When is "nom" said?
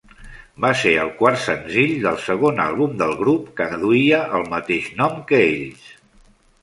5.03-5.21